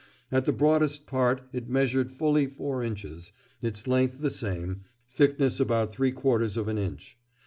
[0.31, 5.91] At the broadest part it measured fully four inches, its length the same, thickness about
[5.91, 7.19] three quarters of an inch.